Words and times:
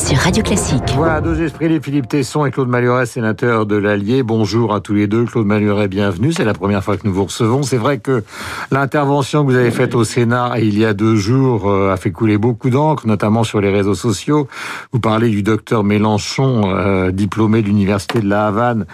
sur 0.00 0.16
Radio 0.18 0.42
Classique. 0.42 0.82
Voilà, 0.94 1.20
deux 1.20 1.42
esprits, 1.42 1.68
les 1.68 1.80
Philippe 1.80 2.08
Tesson 2.08 2.46
et 2.46 2.50
Claude 2.50 2.68
Maluret, 2.68 3.06
sénateur 3.06 3.66
de 3.66 3.76
l'Allier. 3.76 4.22
Bonjour 4.22 4.74
à 4.74 4.80
tous 4.80 4.94
les 4.94 5.06
deux. 5.06 5.24
Claude 5.24 5.46
Maluret, 5.46 5.88
bienvenue. 5.88 6.32
C'est 6.32 6.44
la 6.44 6.54
première 6.54 6.82
fois 6.82 6.96
que 6.96 7.06
nous 7.06 7.12
vous 7.12 7.24
recevons. 7.24 7.62
C'est 7.62 7.76
vrai 7.76 7.98
que 7.98 8.24
l'intervention 8.70 9.44
que 9.44 9.50
vous 9.50 9.56
avez 9.56 9.70
faite 9.70 9.94
au 9.94 10.04
Sénat 10.04 10.54
il 10.58 10.78
y 10.78 10.84
a 10.84 10.94
deux 10.94 11.16
jours 11.16 11.68
euh, 11.68 11.92
a 11.92 11.96
fait 11.96 12.12
couler 12.12 12.38
beaucoup 12.38 12.70
d'encre, 12.70 13.06
notamment 13.06 13.44
sur 13.44 13.60
les 13.60 13.70
réseaux 13.70 13.94
sociaux. 13.94 14.48
Vous 14.92 15.00
parlez 15.00 15.28
du 15.28 15.42
docteur 15.42 15.84
Mélenchon, 15.84 16.62
euh, 16.66 17.10
diplômé 17.10 17.60
de 17.60 17.66
l'Université 17.66 18.20
de 18.20 18.28
La 18.28 18.46
Havane, 18.46 18.86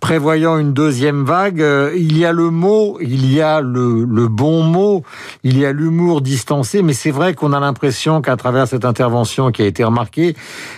prévoyant 0.00 0.56
une 0.56 0.72
deuxième 0.72 1.24
vague. 1.24 1.60
Euh, 1.60 1.92
il 1.94 2.16
y 2.16 2.24
a 2.24 2.32
le 2.32 2.50
mot, 2.50 2.98
il 3.02 3.30
y 3.32 3.42
a 3.42 3.60
le, 3.60 4.04
le 4.04 4.28
bon 4.28 4.62
mot, 4.62 5.02
il 5.42 5.58
y 5.58 5.66
a 5.66 5.72
l'humour 5.72 6.22
distancé, 6.22 6.82
mais 6.82 6.94
c'est 6.94 7.10
vrai 7.10 7.34
qu'on 7.34 7.52
a 7.52 7.60
l'impression 7.60 8.22
qu'à 8.22 8.36
travers 8.36 8.66
cette 8.66 8.84
intervention 8.84 9.50
qui 9.52 9.62
a 9.62 9.66
été 9.66 9.84
remarquée, 9.84 10.34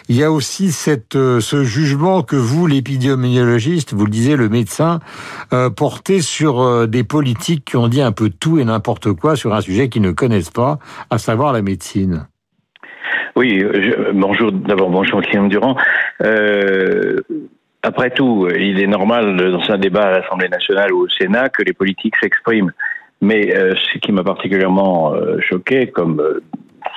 il 0.09 0.17
y 0.17 0.23
a 0.23 0.31
aussi 0.31 0.71
cette, 0.71 1.17
euh, 1.17 1.41
ce 1.41 1.65
jugement 1.65 2.23
que 2.23 2.37
vous, 2.37 2.67
l'épidémiologiste, 2.67 3.93
vous 3.93 4.05
le 4.05 4.11
disiez, 4.11 4.37
le 4.37 4.49
médecin, 4.49 5.01
euh, 5.53 5.71
portez 5.71 6.21
sur 6.21 6.61
euh, 6.61 6.87
des 6.87 7.03
politiques 7.03 7.65
qui 7.65 7.77
ont 7.77 7.89
dit 7.89 8.03
un 8.03 8.13
peu 8.13 8.31
tout 8.31 8.59
et 8.59 8.65
n'importe 8.65 9.13
quoi 9.13 9.37
sur 9.37 9.55
un 9.55 9.61
sujet 9.61 9.89
qu'ils 9.89 10.03
ne 10.03 10.13
connaissent 10.13 10.51
pas, 10.51 10.79
à 11.11 11.19
savoir 11.19 11.53
la 11.53 11.63
médecine. 11.63 12.27
Oui, 13.35 13.63
bonjour, 14.15 14.51
d'abord 14.51 14.89
bonjour 14.89 15.21
Guillaume 15.21 15.51
Durand. 15.51 15.77
Après 17.83 18.11
tout, 18.11 18.49
il 18.59 18.81
est 18.81 18.87
normal 18.87 19.37
dans 19.37 19.71
un 19.71 19.77
débat 19.77 20.05
à 20.05 20.11
l'Assemblée 20.21 20.49
nationale 20.49 20.93
ou 20.93 21.05
au 21.05 21.09
Sénat 21.09 21.51
que 21.51 21.63
les 21.63 21.75
politiques 21.75 22.15
s'expriment. 22.17 22.73
Mais 23.21 23.55
ce 23.55 23.99
qui 23.99 24.11
m'a 24.11 24.25
particulièrement 24.25 25.13
choqué, 25.41 25.89
comme 25.89 26.23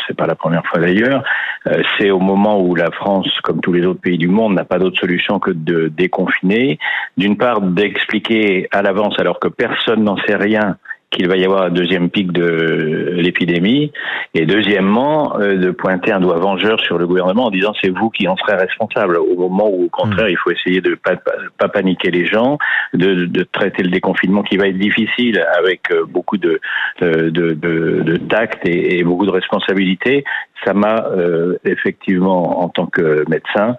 c'est 0.07 0.15
pas 0.15 0.27
la 0.27 0.35
première 0.35 0.65
fois 0.65 0.79
d'ailleurs, 0.79 1.23
euh, 1.67 1.81
c'est 1.97 2.11
au 2.11 2.19
moment 2.19 2.59
où 2.61 2.75
la 2.75 2.91
France, 2.91 3.29
comme 3.43 3.61
tous 3.61 3.73
les 3.73 3.85
autres 3.85 4.01
pays 4.01 4.17
du 4.17 4.27
monde, 4.27 4.53
n'a 4.53 4.65
pas 4.65 4.79
d'autre 4.79 4.99
solution 4.99 5.39
que 5.39 5.51
de 5.51 5.87
déconfiner. 5.87 6.79
D'une 7.17 7.37
part, 7.37 7.61
d'expliquer 7.61 8.67
à 8.71 8.81
l'avance, 8.81 9.19
alors 9.19 9.39
que 9.39 9.47
personne 9.47 10.03
n'en 10.03 10.17
sait 10.17 10.35
rien, 10.35 10.77
qu'il 11.11 11.27
va 11.27 11.37
y 11.37 11.43
avoir 11.43 11.63
un 11.63 11.69
deuxième 11.71 12.09
pic 12.09 12.31
de 12.31 13.13
l'épidémie, 13.15 13.91
et 14.35 14.45
deuxièmement, 14.45 15.39
euh, 15.39 15.55
de 15.57 15.71
pointer 15.71 16.11
un 16.11 16.19
doigt 16.19 16.37
vengeur 16.37 16.79
sur 16.81 16.97
le 16.99 17.07
gouvernement 17.07 17.45
en 17.45 17.49
disant 17.49 17.73
c'est 17.81 17.89
vous 17.89 18.09
qui 18.11 18.27
en 18.27 18.37
serez 18.37 18.55
responsable, 18.55 19.17
au 19.17 19.35
moment 19.35 19.67
où, 19.69 19.85
au 19.85 19.89
contraire, 19.89 20.27
Mmh. 20.27 20.29
il 20.31 20.37
faut 20.37 20.51
essayer 20.51 20.81
de 20.81 20.93
pas, 20.95 21.15
pas 21.57 21.67
paniquer 21.69 22.11
les 22.11 22.25
gens, 22.25 22.57
de, 22.93 23.25
de 23.25 23.43
traiter 23.43 23.81
le 23.83 23.89
déconfinement 23.89 24.43
qui 24.43 24.57
va 24.57 24.67
être 24.67 24.77
difficile 24.77 25.43
avec 25.57 25.81
euh, 25.91 26.05
beaucoup 26.07 26.37
de, 26.37 26.59
de, 27.01 27.29
de, 27.29 27.53
de- 27.53 28.01
de 28.03 28.17
tact 28.17 28.67
et, 28.67 28.99
et 28.99 29.03
beaucoup 29.03 29.25
de 29.25 29.31
responsabilité. 29.31 30.23
Ça 30.63 30.73
m'a 30.73 31.05
euh, 31.17 31.57
effectivement, 31.65 32.61
en 32.63 32.69
tant 32.69 32.85
que 32.85 33.23
médecin, 33.29 33.75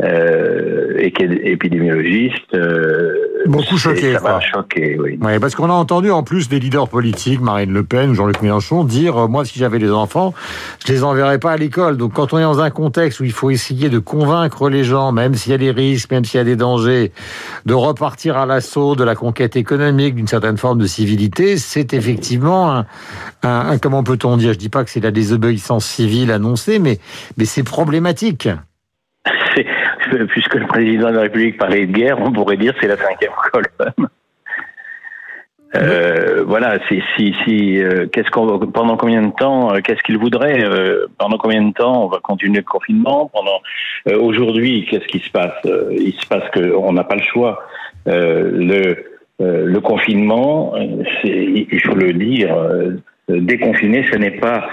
euh, 0.00 0.94
et 0.98 1.10
qu'épidémiologiste, 1.12 2.54
euh, 2.54 3.14
Beaucoup 3.46 3.76
choqué, 3.76 4.12
Ça 4.14 4.20
m'a 4.20 4.30
quoi. 4.30 4.40
choqué, 4.40 4.96
oui. 5.00 5.18
Oui, 5.20 5.38
parce 5.40 5.56
qu'on 5.56 5.68
a 5.68 5.72
entendu 5.72 6.12
en 6.12 6.22
plus 6.22 6.48
des 6.48 6.60
leaders 6.60 6.88
politiques, 6.88 7.40
Marine 7.40 7.72
Le 7.72 7.82
Pen 7.82 8.10
ou 8.10 8.14
Jean-Luc 8.14 8.40
Mélenchon, 8.40 8.84
dire 8.84 9.16
euh, 9.24 9.26
moi 9.26 9.44
si 9.44 9.58
j'avais 9.58 9.80
des 9.80 9.90
enfants, 9.90 10.32
je 10.86 10.92
les 10.92 11.02
enverrais 11.02 11.40
pas 11.40 11.50
à 11.52 11.56
l'école. 11.56 11.96
Donc 11.96 12.12
quand 12.14 12.32
on 12.32 12.38
est 12.38 12.42
dans 12.42 12.60
un 12.60 12.70
contexte 12.70 13.18
où 13.18 13.24
il 13.24 13.32
faut 13.32 13.50
essayer 13.50 13.88
de 13.90 13.98
convaincre 13.98 14.68
les 14.70 14.84
gens, 14.84 15.10
même 15.10 15.34
s'il 15.34 15.50
y 15.50 15.54
a 15.56 15.58
des 15.58 15.72
risques, 15.72 16.12
même 16.12 16.24
s'il 16.24 16.38
y 16.38 16.40
a 16.40 16.44
des 16.44 16.54
dangers, 16.56 17.10
de 17.66 17.74
repartir 17.74 18.36
à 18.36 18.46
l'assaut 18.46 18.94
de 18.94 19.02
la 19.02 19.16
conquête 19.16 19.56
économique, 19.56 20.14
d'une 20.14 20.28
certaine 20.28 20.56
forme 20.56 20.78
de 20.78 20.86
civilité, 20.86 21.56
c'est 21.56 21.94
effectivement 21.94 22.70
un, 22.72 22.86
un- 23.42 23.70
un- 23.70 23.78
comment 23.78 24.04
peut-on 24.04 24.36
dire? 24.36 24.52
Je 24.52 24.58
dis 24.58 24.68
pas 24.68 24.84
que 24.84 24.90
c'est 24.90 25.00
la 25.02 25.10
désobéissance 25.10 25.84
civile 25.84 26.30
annoncée, 26.30 26.78
mais 26.78 27.00
mais 27.36 27.44
c'est 27.44 27.64
problématique. 27.64 28.48
Puisque 30.28 30.54
le 30.54 30.66
président 30.66 31.10
de 31.10 31.16
la 31.16 31.22
République 31.22 31.58
parlait 31.58 31.86
de 31.86 31.92
guerre, 31.92 32.20
on 32.20 32.32
pourrait 32.32 32.56
dire 32.56 32.74
c'est 32.80 32.88
la 32.88 32.96
cinquième 32.96 33.32
colonne. 33.52 34.08
Euh, 35.74 36.44
voilà, 36.46 36.78
si, 36.88 37.02
si, 37.16 37.34
si, 37.44 37.82
euh, 37.82 38.06
qu'est-ce 38.06 38.30
qu'on, 38.30 38.58
pendant 38.58 38.96
combien 38.96 39.22
de 39.22 39.32
temps, 39.32 39.74
euh, 39.74 39.80
qu'est-ce 39.80 40.02
qu'il 40.02 40.18
voudrait, 40.18 40.62
euh, 40.62 41.06
pendant 41.16 41.38
combien 41.38 41.62
de 41.62 41.72
temps 41.72 42.04
on 42.04 42.08
va 42.08 42.18
continuer 42.20 42.58
le 42.58 42.64
confinement, 42.64 43.30
pendant, 43.32 43.62
aujourd'hui, 44.22 44.86
qu'est-ce 44.90 45.06
qui 45.06 45.20
se 45.20 45.30
passe 45.30 45.54
Il 45.64 46.12
se 46.12 46.26
passe 46.26 46.44
qu'on 46.52 46.92
n'a 46.92 47.04
pas 47.04 47.16
le 47.16 47.22
choix. 47.22 47.62
Le, 48.04 48.96
le 49.38 49.80
confinement, 49.80 50.74
il 51.24 51.80
faut 51.84 51.94
le 51.94 52.12
dire, 52.12 52.54
déconfiner, 53.28 54.04
ce 54.10 54.16
n'est 54.18 54.32
pas 54.32 54.68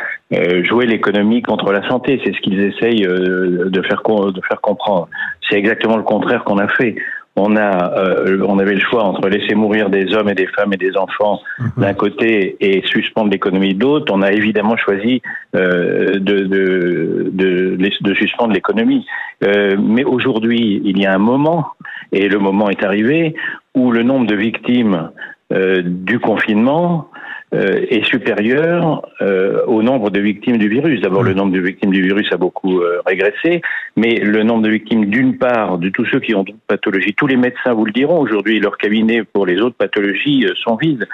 jouer 0.63 0.85
l'économie 0.85 1.41
contre 1.41 1.71
la 1.71 1.87
santé. 1.87 2.21
C'est 2.23 2.33
ce 2.35 2.39
qu'ils 2.41 2.59
essayent 2.59 3.05
euh, 3.05 3.69
de 3.69 3.81
faire 3.81 4.01
de 4.03 4.41
faire 4.47 4.61
comprendre. 4.61 5.09
C'est 5.49 5.57
exactement 5.57 5.97
le 5.97 6.03
contraire 6.03 6.43
qu'on 6.43 6.59
a 6.59 6.67
fait. 6.67 6.95
On 7.35 7.55
a, 7.55 7.97
euh, 7.97 8.43
on 8.45 8.59
avait 8.59 8.73
le 8.73 8.81
choix 8.81 9.03
entre 9.03 9.29
laisser 9.29 9.55
mourir 9.55 9.89
des 9.89 10.13
hommes 10.13 10.27
et 10.29 10.35
des 10.35 10.47
femmes 10.47 10.73
et 10.73 10.77
des 10.77 10.97
enfants 10.97 11.39
d'un 11.77 11.93
côté 11.93 12.57
et 12.59 12.81
suspendre 12.85 13.31
l'économie 13.31 13.73
de 13.75 13.81
l'autre. 13.81 14.11
On 14.13 14.21
a 14.21 14.31
évidemment 14.31 14.75
choisi 14.75 15.21
euh, 15.55 16.19
de, 16.19 16.39
de, 16.43 17.29
de, 17.31 17.77
de 18.01 18.13
suspendre 18.15 18.53
l'économie. 18.53 19.05
Euh, 19.43 19.77
mais 19.79 20.03
aujourd'hui, 20.03 20.81
il 20.83 20.99
y 20.99 21.05
a 21.05 21.13
un 21.13 21.19
moment, 21.19 21.67
et 22.11 22.27
le 22.27 22.39
moment 22.39 22.69
est 22.69 22.83
arrivé, 22.83 23.35
où 23.73 23.91
le 23.91 24.03
nombre 24.03 24.27
de 24.27 24.35
victimes 24.35 25.11
euh, 25.53 25.81
du 25.83 26.19
confinement 26.19 27.09
euh, 27.51 27.83
est 27.89 28.05
supérieur 28.05 29.09
euh, 29.21 29.65
au 29.65 29.81
nombre 29.81 30.11
de 30.11 30.19
victimes 30.19 30.57
du 30.57 30.69
virus. 30.69 31.01
D'abord, 31.01 31.23
le 31.23 31.33
nombre 31.33 31.51
de 31.51 31.59
victimes 31.59 31.89
du 31.89 32.03
virus 32.03 32.31
a 32.31 32.37
beaucoup 32.37 32.79
euh, 32.79 33.01
régressé, 33.07 33.63
mais 33.95 34.17
le 34.17 34.43
nombre 34.43 34.61
de 34.61 34.69
victimes, 34.69 35.05
d'une 35.05 35.35
part, 35.35 35.79
de 35.79 35.89
tous 35.89 36.05
ceux 36.05 36.19
qui 36.19 36.35
ont 36.35 36.43
d'autres 36.43 36.59
pathologies, 36.67 37.15
tous 37.15 37.25
les 37.25 37.37
médecins 37.37 37.73
vous 37.73 37.85
le 37.85 37.91
diront, 37.91 38.19
aujourd'hui, 38.19 38.59
leurs 38.59 38.77
cabinets 38.77 39.23
pour 39.23 39.47
les 39.47 39.61
autres 39.61 39.75
pathologies 39.75 40.45
sont 40.63 40.75
vides. 40.75 41.07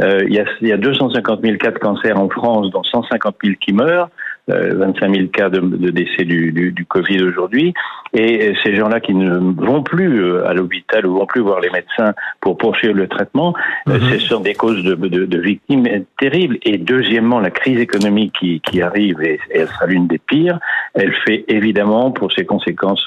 Il, 0.00 0.32
y 0.32 0.38
a, 0.38 0.44
il 0.60 0.68
y 0.68 0.72
a 0.72 0.76
250 0.76 1.40
000 1.40 1.56
cas 1.56 1.70
de 1.70 1.78
cancer 1.78 2.20
en 2.20 2.28
France, 2.28 2.70
dont 2.70 2.84
150 2.84 3.36
000 3.42 3.56
qui 3.58 3.72
meurent. 3.72 4.10
Euh, 4.50 4.74
25 4.78 5.14
000 5.14 5.26
cas 5.28 5.50
de, 5.50 5.60
de 5.60 5.90
décès 5.90 6.24
du, 6.24 6.52
du, 6.52 6.72
du 6.72 6.86
Covid 6.86 7.22
aujourd'hui, 7.22 7.74
et 8.14 8.54
ces 8.64 8.74
gens-là 8.76 8.98
qui 9.00 9.14
ne 9.14 9.36
vont 9.36 9.82
plus 9.82 10.22
euh, 10.24 10.48
à 10.48 10.54
l'hôpital 10.54 11.04
ou 11.06 11.18
vont 11.18 11.26
plus 11.26 11.42
voir 11.42 11.60
les 11.60 11.68
médecins 11.68 12.14
pour 12.40 12.56
poursuivre 12.56 12.94
le 12.94 13.08
traitement, 13.08 13.52
euh, 13.88 13.98
Mhm. 13.98 14.10
ce 14.12 14.18
sont 14.20 14.40
des 14.40 14.54
causes 14.54 14.82
de, 14.84 14.94
de, 14.94 15.26
de 15.26 15.38
victimes 15.38 15.86
terribles. 16.18 16.58
Et 16.62 16.78
deuxièmement, 16.78 17.40
la 17.40 17.50
crise 17.50 17.78
économique 17.78 18.36
qui, 18.38 18.60
qui 18.60 18.80
arrive, 18.80 19.20
et, 19.22 19.34
et 19.50 19.58
elle 19.60 19.68
sera 19.68 19.86
l'une 19.86 20.06
des 20.06 20.18
pires, 20.18 20.58
elle 20.94 21.12
fait 21.26 21.44
évidemment 21.48 22.10
pour 22.10 22.32
ses 22.32 22.46
conséquences 22.46 23.06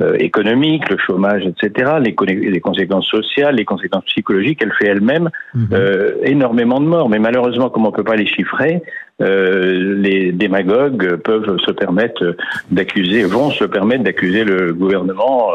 euh, 0.00 0.16
économiques, 0.18 0.88
le 0.88 0.96
chômage, 0.98 1.44
etc., 1.46 1.92
les, 2.00 2.60
conséquences 2.60 3.06
sociales, 3.06 3.56
les 3.56 3.64
conséquences 3.64 4.04
psychologiques, 4.04 4.60
elle 4.62 4.72
fait 4.72 4.88
elle-même 4.88 5.30
Mhm. 5.54 5.68
euh, 5.72 6.12
énormément 6.22 6.80
de 6.80 6.86
morts. 6.86 7.08
Mais 7.08 7.18
malheureusement, 7.18 7.70
comme 7.70 7.86
on 7.86 7.92
peut 7.92 8.04
pas 8.04 8.16
les 8.16 8.26
chiffrer, 8.26 8.82
euh, 9.20 9.96
les 10.00 10.32
démagogues 10.32 11.16
peuvent 11.16 11.58
se 11.58 11.70
permettre 11.72 12.36
d'accuser, 12.70 13.24
vont 13.24 13.50
se 13.50 13.64
permettre 13.64 14.04
d'accuser 14.04 14.44
le 14.44 14.72
gouvernement 14.72 15.50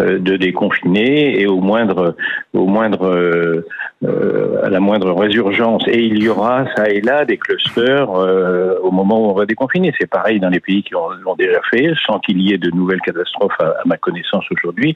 euh, 0.00 0.18
de 0.18 0.36
déconfiner 0.36 1.40
et 1.40 1.46
au 1.46 1.60
moindre, 1.60 2.16
au 2.52 2.66
moindre, 2.66 3.04
euh, 3.04 3.12
euh, 3.54 3.62
à 4.62 4.68
la 4.70 4.80
moindre 4.80 5.12
résurgence. 5.12 5.82
Et 5.88 6.02
il 6.04 6.22
y 6.22 6.28
aura 6.28 6.64
ça 6.76 6.88
et 6.88 7.00
là 7.00 7.24
des 7.24 7.36
clusters 7.38 8.10
euh, 8.10 8.74
au 8.82 8.90
moment 8.90 9.26
où 9.26 9.30
on 9.30 9.34
va 9.34 9.46
déconfiner. 9.46 9.92
C'est 9.98 10.08
pareil 10.08 10.40
dans 10.40 10.48
les 10.50 10.60
pays 10.60 10.82
qui 10.82 10.94
ont- 10.94 11.10
l'ont 11.24 11.34
déjà 11.36 11.60
fait, 11.70 11.92
sans 12.06 12.18
qu'il 12.18 12.40
y 12.40 12.52
ait 12.52 12.58
de 12.58 12.70
nouvelles 12.70 13.00
catastrophes 13.00 13.58
à, 13.60 13.66
à 13.66 13.82
ma 13.86 13.96
connaissance 13.96 14.44
aujourd'hui. 14.50 14.94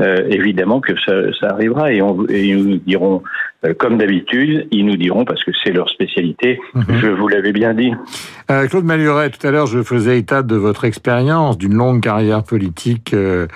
Euh, 0.00 0.26
évidemment 0.30 0.80
que 0.80 0.92
ça, 1.04 1.12
ça 1.40 1.48
arrivera 1.50 1.92
et, 1.92 2.02
on, 2.02 2.24
et 2.28 2.44
ils 2.48 2.62
nous 2.64 2.76
diront, 2.78 3.22
euh, 3.64 3.72
comme 3.78 3.96
d'habitude, 3.98 4.68
ils 4.70 4.84
nous 4.84 4.96
diront 4.96 5.24
parce 5.24 5.42
que 5.44 5.50
c'est 5.64 5.72
leur 5.72 5.88
spécialité. 5.88 6.60
Mhm. 6.74 6.84
Je 7.00 7.06
vous 7.08 7.28
l'avais 7.28 7.52
bien 7.52 7.74
dit. 7.74 7.92
Euh, 8.50 8.66
Claude 8.68 8.84
Maluret, 8.84 9.30
tout 9.30 9.44
à 9.46 9.50
l'heure, 9.50 9.66
je 9.66 9.82
faisais 9.82 10.18
état 10.18 10.42
de 10.42 10.54
votre 10.54 10.84
expérience, 10.84 11.58
d'une 11.58 11.74
longue 11.74 12.00
carrière 12.02 12.44
politique, 12.44 13.12
euh, 13.14 13.46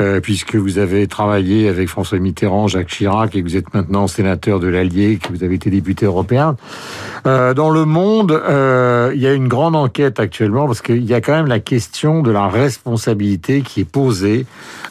euh, 0.00 0.20
puisque 0.20 0.54
vous 0.54 0.78
avez 0.78 1.06
travaillé 1.08 1.68
avec 1.68 1.88
François 1.88 2.18
Mitterrand, 2.18 2.66
Jacques 2.68 2.86
Chirac, 2.88 3.34
et 3.36 3.40
que 3.42 3.44
vous 3.46 3.56
êtes 3.56 3.74
maintenant 3.74 4.06
sénateur 4.06 4.39
de 4.48 4.66
l'Allier, 4.66 5.18
que 5.18 5.28
vous 5.28 5.44
avez 5.44 5.56
été 5.56 5.70
député 5.70 6.06
européen. 6.06 6.56
Euh, 7.26 7.52
dans 7.52 7.70
le 7.70 7.84
monde, 7.84 8.32
euh, 8.32 9.12
il 9.14 9.20
y 9.20 9.26
a 9.26 9.34
une 9.34 9.48
grande 9.48 9.76
enquête 9.76 10.18
actuellement, 10.18 10.66
parce 10.66 10.80
qu'il 10.80 11.04
y 11.04 11.14
a 11.14 11.20
quand 11.20 11.32
même 11.32 11.46
la 11.46 11.60
question 11.60 12.22
de 12.22 12.30
la 12.30 12.48
responsabilité 12.48 13.60
qui 13.60 13.80
est 13.80 13.90
posée, 13.90 14.46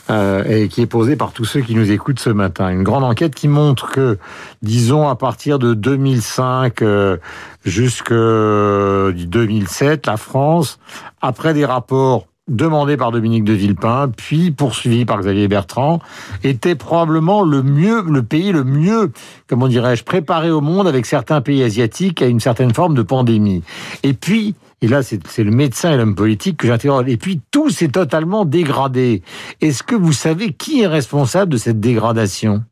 euh, 0.09 0.43
et 0.45 0.67
qui 0.69 0.81
est 0.81 0.87
posée 0.87 1.15
par 1.15 1.33
tous 1.33 1.45
ceux 1.45 1.61
qui 1.61 1.75
nous 1.75 1.91
écoutent 1.91 2.19
ce 2.19 2.31
matin. 2.31 2.69
Une 2.69 2.81
grande 2.83 3.03
enquête 3.03 3.35
qui 3.35 3.47
montre 3.47 3.91
que, 3.91 4.17
disons, 4.63 5.07
à 5.07 5.15
partir 5.15 5.59
de 5.59 5.75
2005 5.75 6.81
euh, 6.81 7.17
jusque 7.63 8.11
2007, 8.11 10.07
la 10.07 10.17
France, 10.17 10.79
après 11.21 11.53
des 11.53 11.65
rapports 11.65 12.25
demandé 12.49 12.97
par 12.97 13.11
Dominique 13.11 13.43
de 13.43 13.53
Villepin, 13.53 14.11
puis 14.15 14.51
poursuivi 14.51 15.05
par 15.05 15.19
Xavier 15.19 15.47
Bertrand, 15.47 15.99
était 16.43 16.75
probablement 16.75 17.41
le 17.43 17.63
mieux, 17.63 18.03
le 18.03 18.23
pays 18.23 18.51
le 18.51 18.63
mieux, 18.63 19.11
comment 19.47 19.67
dirais-je, 19.67 20.03
préparé 20.03 20.51
au 20.51 20.61
monde 20.61 20.87
avec 20.87 21.05
certains 21.05 21.41
pays 21.41 21.63
asiatiques 21.63 22.21
à 22.21 22.27
une 22.27 22.39
certaine 22.39 22.73
forme 22.73 22.95
de 22.95 23.01
pandémie. 23.01 23.63
Et 24.03 24.13
puis, 24.13 24.55
et 24.81 24.87
là 24.87 25.01
c'est 25.03 25.43
le 25.43 25.51
médecin 25.51 25.93
et 25.93 25.97
l'homme 25.97 26.15
politique 26.15 26.57
que 26.57 26.67
j'interroge, 26.67 27.05
et 27.07 27.17
puis 27.17 27.41
tout 27.51 27.69
s'est 27.69 27.89
totalement 27.89 28.45
dégradé. 28.45 29.21
Est-ce 29.61 29.83
que 29.83 29.95
vous 29.95 30.13
savez 30.13 30.53
qui 30.53 30.81
est 30.81 30.87
responsable 30.87 31.51
de 31.51 31.57
cette 31.57 31.79
dégradation? 31.79 32.63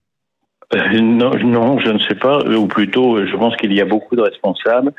Euh, 0.73 1.00
non, 1.00 1.31
non, 1.45 1.80
je 1.80 1.91
ne 1.91 2.00
sais 2.00 2.15
pas, 2.15 2.39
ou 2.39 2.68
plutôt, 2.68 3.25
je 3.25 3.38
pense 3.38 3.56
qu'il 3.56 3.71
y 3.71 3.80
a 3.80 3.85
beaucoup 3.85 4.18
de 4.18 4.21
responsables. 4.21 4.91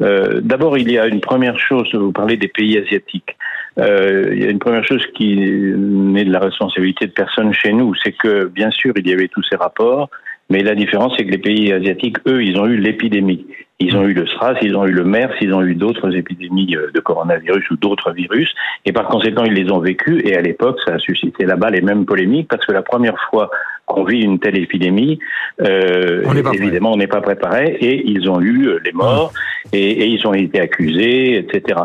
Euh, 0.00 0.40
D'abord, 0.42 0.78
il 0.78 0.90
y 0.90 0.98
a 0.98 1.06
une 1.06 1.20
première 1.20 1.58
chose, 1.58 1.88
vous 1.94 2.12
parlez 2.12 2.36
des 2.36 2.48
pays 2.48 2.78
asiatiques. 2.78 3.36
Euh, 3.78 4.30
il 4.32 4.42
y 4.42 4.46
a 4.46 4.50
une 4.50 4.58
première 4.58 4.84
chose 4.84 5.04
qui 5.14 5.36
n'est 5.36 6.24
de 6.24 6.32
la 6.32 6.40
responsabilité 6.40 7.06
de 7.06 7.12
personne 7.12 7.52
chez 7.52 7.72
nous, 7.72 7.94
c'est 8.02 8.12
que, 8.12 8.46
bien 8.46 8.70
sûr, 8.70 8.92
il 8.96 9.08
y 9.08 9.12
avait 9.12 9.28
tous 9.28 9.42
ces 9.48 9.56
rapports, 9.56 10.10
mais 10.48 10.62
la 10.62 10.74
différence, 10.74 11.14
c'est 11.16 11.24
que 11.24 11.30
les 11.30 11.38
pays 11.38 11.72
asiatiques, 11.72 12.16
eux, 12.26 12.42
ils 12.42 12.58
ont 12.58 12.66
eu 12.66 12.76
l'épidémie. 12.76 13.46
Ils 13.78 13.96
ont 13.96 14.02
eu 14.06 14.12
le 14.12 14.26
SRAS, 14.26 14.56
ils 14.60 14.76
ont 14.76 14.84
eu 14.84 14.92
le 14.92 15.04
MERS, 15.04 15.32
ils 15.40 15.54
ont 15.54 15.62
eu 15.62 15.74
d'autres 15.74 16.14
épidémies 16.14 16.76
euh, 16.76 16.90
de 16.92 17.00
coronavirus 17.00 17.70
ou 17.70 17.76
d'autres 17.76 18.12
virus, 18.12 18.52
et 18.84 18.92
par 18.92 19.06
conséquent, 19.06 19.44
ils 19.44 19.54
les 19.54 19.70
ont 19.70 19.78
vécus, 19.78 20.20
et 20.24 20.36
à 20.36 20.42
l'époque, 20.42 20.78
ça 20.84 20.94
a 20.94 20.98
suscité 20.98 21.46
là-bas 21.46 21.70
les 21.70 21.80
mêmes 21.80 22.04
polémiques, 22.04 22.48
parce 22.48 22.66
que 22.66 22.72
la 22.72 22.82
première 22.82 23.16
fois 23.30 23.50
qu'on 23.86 24.04
vit 24.04 24.20
une 24.20 24.38
telle 24.38 24.58
épidémie, 24.58 25.18
euh, 25.62 26.24
évidemment, 26.52 26.92
on 26.92 26.96
n'est 26.96 27.06
pas 27.06 27.22
préparé, 27.22 27.78
et 27.80 28.06
ils 28.06 28.28
ont 28.28 28.40
eu 28.40 28.68
euh, 28.68 28.80
les 28.84 28.92
morts, 28.92 29.32
et, 29.72 29.90
et, 29.90 30.06
ils 30.06 30.26
ont 30.26 30.34
été 30.34 30.60
accusés, 30.60 31.36
etc. 31.36 31.80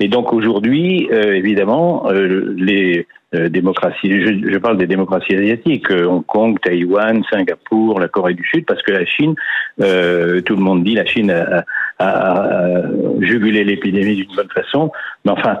Et 0.00 0.08
donc 0.08 0.32
aujourd'hui, 0.32 1.08
euh, 1.12 1.34
évidemment, 1.34 2.08
euh, 2.10 2.54
les 2.56 3.06
euh, 3.34 3.48
démocraties, 3.48 4.10
je, 4.10 4.50
je, 4.50 4.58
parle 4.58 4.78
des 4.78 4.86
démocraties 4.86 5.34
asiatiques, 5.34 5.90
Hong 5.90 6.24
Kong, 6.24 6.58
Taïwan, 6.60 7.22
Singapour, 7.30 8.00
la 8.00 8.08
Corée 8.08 8.34
du 8.34 8.44
Sud, 8.44 8.64
parce 8.66 8.82
que 8.82 8.92
la 8.92 9.04
Chine, 9.04 9.34
tout 9.78 10.56
le 10.56 10.62
monde 10.62 10.84
dit 10.84 10.94
la 10.94 11.06
Chine 11.06 11.30
a, 11.30 11.64
a 11.98 12.82
jugulé 13.20 13.64
l'épidémie 13.64 14.16
d'une 14.16 14.34
bonne 14.34 14.50
façon, 14.54 14.92
mais 15.24 15.32
enfin, 15.32 15.58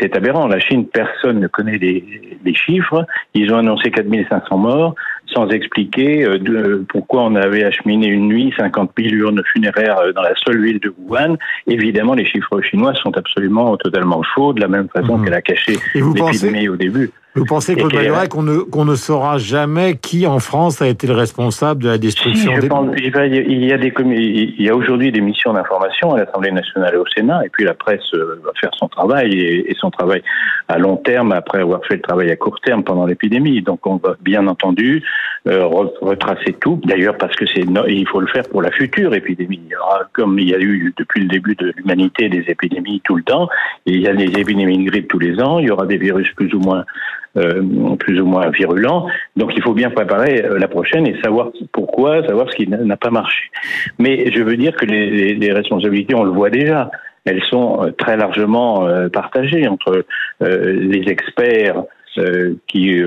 c'est 0.00 0.16
aberrant. 0.16 0.46
La 0.46 0.60
Chine, 0.60 0.86
personne 0.86 1.40
ne 1.40 1.48
connaît 1.48 1.78
les, 1.78 2.38
les 2.44 2.54
chiffres. 2.54 3.04
Ils 3.34 3.52
ont 3.52 3.58
annoncé 3.58 3.90
4500 3.90 4.56
morts 4.56 4.94
sans 5.32 5.48
expliquer 5.48 6.24
euh, 6.24 6.38
de, 6.38 6.84
pourquoi 6.88 7.24
on 7.24 7.34
avait 7.34 7.64
acheminé 7.64 8.08
une 8.08 8.28
nuit 8.28 8.52
50 8.56 8.90
000 8.98 9.14
urnes 9.14 9.42
funéraires 9.52 9.98
euh, 9.98 10.12
dans 10.12 10.22
la 10.22 10.34
seule 10.44 10.62
ville 10.62 10.80
de 10.80 10.94
Wuhan. 10.98 11.36
Évidemment, 11.66 12.14
les 12.14 12.26
chiffres 12.26 12.60
chinois 12.62 12.94
sont 12.94 13.16
absolument 13.16 13.76
totalement 13.76 14.22
faux, 14.34 14.52
de 14.52 14.60
la 14.60 14.68
même 14.68 14.88
façon 14.88 15.18
mmh. 15.18 15.24
qu'elle 15.24 15.34
a 15.34 15.42
caché 15.42 15.76
l'épidémie 15.94 16.68
au 16.68 16.76
début. 16.76 17.10
Vous 17.34 17.46
pensez, 17.46 17.74
Claude 17.74 17.94
Mailleret, 17.94 18.28
qu'on 18.28 18.42
ne, 18.42 18.58
qu'on 18.58 18.84
ne 18.84 18.94
saura 18.94 19.38
jamais 19.38 19.96
qui 19.96 20.26
en 20.26 20.38
France 20.38 20.82
a 20.82 20.88
été 20.88 21.06
le 21.06 21.14
responsable 21.14 21.82
de 21.82 21.88
la 21.88 21.96
destruction 21.96 22.54
si, 22.54 22.60
des... 22.60 22.68
Pense, 22.68 22.94
il 22.98 23.06
y 23.06 23.72
a, 23.72 23.78
des, 23.78 23.92
il 23.96 24.62
y 24.62 24.68
a 24.68 24.76
aujourd'hui 24.76 25.10
des 25.12 25.22
missions 25.22 25.54
d'information 25.54 26.12
à 26.12 26.18
l'Assemblée 26.18 26.52
nationale 26.52 26.92
et 26.94 26.98
au 26.98 27.06
Sénat, 27.06 27.46
et 27.46 27.48
puis 27.48 27.64
la 27.64 27.72
presse 27.72 28.02
euh, 28.12 28.38
va 28.44 28.52
faire 28.60 28.70
son 28.76 28.88
travail, 28.88 29.32
et, 29.32 29.70
et, 29.70 29.74
son 29.80 29.90
travail 29.90 30.22
à 30.68 30.76
long 30.76 30.96
terme, 30.96 31.32
après 31.32 31.60
avoir 31.60 31.82
fait 31.86 31.94
le 31.94 32.02
travail 32.02 32.30
à 32.30 32.36
court 32.36 32.60
terme 32.60 32.84
pendant 32.84 33.06
l'épidémie. 33.06 33.62
Donc 33.62 33.86
on 33.86 33.96
va 33.96 34.14
bien 34.20 34.46
entendu 34.46 35.02
euh, 35.48 35.64
retracer 35.64 36.52
tout, 36.60 36.80
d'ailleurs 36.84 37.16
parce 37.16 37.34
que 37.34 37.46
c'est 37.46 37.64
il 37.88 38.08
faut 38.08 38.20
le 38.20 38.26
faire 38.26 38.46
pour 38.50 38.60
la 38.60 38.70
future 38.72 39.14
épidémie. 39.14 39.60
Il 39.64 39.70
y 39.70 39.76
aura, 39.76 40.02
comme 40.12 40.38
il 40.38 40.50
y 40.50 40.54
a 40.54 40.58
eu 40.58 40.92
depuis 40.98 41.22
le 41.22 41.28
début 41.28 41.54
de 41.54 41.72
l'humanité 41.76 42.28
des 42.28 42.44
épidémies 42.48 43.00
tout 43.04 43.16
le 43.16 43.22
temps, 43.22 43.48
il 43.86 44.00
y 44.00 44.06
a 44.06 44.14
des 44.14 44.38
épidémies 44.38 44.84
de 44.84 44.90
grippe 44.90 45.08
tous 45.08 45.18
les 45.18 45.40
ans, 45.40 45.58
il 45.58 45.68
y 45.68 45.70
aura 45.70 45.86
des 45.86 45.96
virus 45.96 46.30
plus 46.36 46.52
ou 46.52 46.60
moins 46.60 46.84
plus 47.34 48.20
ou 48.20 48.26
moins 48.26 48.50
virulent. 48.50 49.06
Donc 49.36 49.52
il 49.56 49.62
faut 49.62 49.74
bien 49.74 49.90
préparer 49.90 50.44
euh, 50.44 50.58
la 50.58 50.68
prochaine 50.68 51.06
et 51.06 51.20
savoir 51.22 51.50
pourquoi, 51.72 52.26
savoir 52.26 52.50
ce 52.50 52.56
qui 52.56 52.68
n'a 52.68 52.96
pas 52.96 53.10
marché. 53.10 53.50
Mais 53.98 54.30
je 54.32 54.42
veux 54.42 54.56
dire 54.56 54.76
que 54.76 54.86
les, 54.86 55.34
les, 55.34 55.52
responsabilités, 55.52 56.14
on 56.14 56.24
le 56.24 56.30
voit 56.30 56.50
déjà, 56.50 56.90
elles 57.24 57.42
sont 57.44 57.82
euh, 57.82 57.90
très 57.90 58.16
largement 58.16 58.86
partagées 59.12 59.66
entre 59.68 60.04
les 60.40 61.08
experts. 61.08 61.82
qui, 62.68 63.02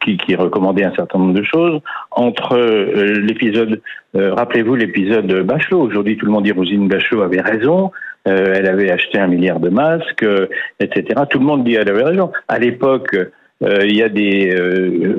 qui, 0.00 0.16
qui 0.16 0.34
recommandaient 0.36 0.84
un 0.84 0.94
certain 0.94 1.18
nombre 1.18 1.34
de 1.34 1.42
choses. 1.42 1.80
Entre 2.14 2.56
l'épisode, 2.56 3.80
rappelez-vous 4.14 4.74
l'épisode 4.74 5.32
Bachelot. 5.44 5.80
Aujourd'hui, 5.80 6.16
tout 6.16 6.26
le 6.26 6.32
monde 6.32 6.44
dit 6.44 6.52
Rosine 6.52 6.88
Bachelot 6.88 7.22
avait 7.22 7.40
raison. 7.40 7.90
Euh, 8.28 8.54
elle 8.54 8.66
avait 8.66 8.90
acheté 8.90 9.18
un 9.18 9.26
milliard 9.26 9.58
de 9.58 9.68
masques, 9.68 10.22
euh, 10.22 10.46
etc. 10.78 11.22
Tout 11.28 11.40
le 11.40 11.44
monde 11.44 11.64
dit 11.64 11.72
qu'elle 11.72 11.88
avait 11.88 12.04
raison. 12.04 12.30
À 12.46 12.58
l'époque, 12.58 13.16
euh, 13.16 13.84
il 13.84 13.96
y 13.96 14.02
a 14.02 14.08
des, 14.08 14.56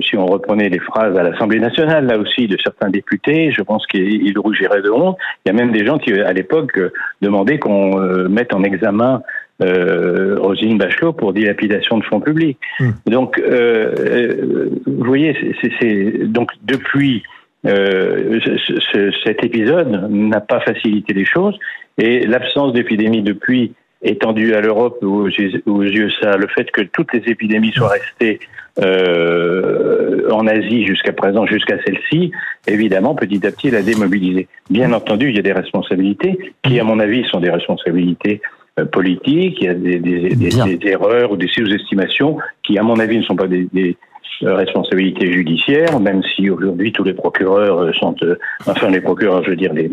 si 0.02 0.18
on 0.18 0.26
reprenait 0.26 0.70
les 0.70 0.80
phrases 0.80 1.18
à 1.18 1.24
l'Assemblée 1.24 1.60
nationale, 1.60 2.06
là 2.06 2.18
aussi, 2.18 2.48
de 2.48 2.58
certains 2.62 2.90
députés, 2.90 3.52
je 3.52 3.62
pense 3.62 3.86
qu'ils 3.88 4.38
rougiraient 4.38 4.82
de 4.82 4.90
honte. 4.90 5.18
Il 5.46 5.50
y 5.50 5.52
a 5.52 5.54
même 5.54 5.72
des 5.72 5.86
gens 5.86 5.98
qui, 5.98 6.14
à 6.14 6.34
l'époque, 6.34 6.80
demandaient 7.22 7.60
qu'on 7.60 7.98
mette 8.30 8.54
en 8.54 8.64
examen 8.64 9.22
euh, 9.62 10.38
Rosine 10.40 10.78
Bachelot 10.78 11.14
pour 11.14 11.34
dilapidation 11.34 11.98
de 11.98 12.04
fonds 12.04 12.20
publics. 12.20 12.58
Mmh. 12.80 12.90
Donc, 13.08 13.40
vous 13.40 15.06
voyez, 15.06 15.36
c'est 15.80 16.28
donc 16.28 16.52
depuis 16.64 17.24
euh, 17.66 18.40
ce, 18.42 19.12
cet 19.24 19.44
épisode 19.44 20.10
n'a 20.10 20.42
pas 20.42 20.60
facilité 20.60 21.14
les 21.14 21.24
choses 21.24 21.58
et 21.98 22.28
l'absence 22.28 22.74
d'épidémie 22.74 23.22
depuis 23.22 23.74
étendue 24.02 24.54
à 24.54 24.60
l'Europe 24.60 24.98
aux, 25.02 25.30
aux 25.30 25.84
ça, 26.22 26.36
le 26.36 26.48
fait 26.48 26.70
que 26.72 26.82
toutes 26.82 27.14
les 27.14 27.24
épidémies 27.32 27.72
soient 27.72 27.88
restées 27.88 28.40
euh, 28.80 30.30
en 30.30 30.46
Asie 30.46 30.86
jusqu'à 30.86 31.14
présent, 31.14 31.46
jusqu'à 31.46 31.78
celle-ci, 31.86 32.34
évidemment, 32.68 33.16
petit 33.16 33.46
à 33.48 33.52
petit, 33.52 33.72
l'a 33.72 33.82
démobilisé. 33.82 34.50
Bien 34.70 34.92
entendu, 34.92 35.30
il 35.30 35.36
y 35.38 35.40
a 35.40 35.44
des 35.44 35.54
responsabilités 35.54 36.38
qui, 36.64 36.82
à 36.82 36.84
mon 36.84 37.00
avis, 37.00 37.24
sont 37.30 37.40
des 37.40 37.52
responsabilités 37.52 38.42
euh, 38.80 38.86
politiques, 38.86 39.58
il 39.62 39.66
y 39.66 39.70
a 39.70 39.74
des, 39.74 40.00
des, 40.00 40.30
des, 40.36 40.78
des 40.78 40.90
erreurs 40.90 41.32
ou 41.32 41.38
des 41.38 41.48
sous-estimations 41.48 42.38
qui, 42.64 42.78
à 42.78 42.84
mon 42.84 43.00
avis, 43.00 43.18
ne 43.18 43.24
sont 43.24 43.36
pas 43.36 43.48
des, 43.48 43.68
responsabilité 44.42 45.32
judiciaire, 45.32 46.00
même 46.00 46.22
si 46.36 46.50
aujourd'hui 46.50 46.92
tous 46.92 47.04
les 47.04 47.14
procureurs 47.14 47.80
euh, 47.80 47.92
sont, 47.94 48.16
euh, 48.24 48.36
enfin 48.68 48.90
les 48.90 49.02
procureurs, 49.02 49.44
je 49.44 49.52
veux 49.52 49.56
dire, 49.56 49.74
les, 49.74 49.90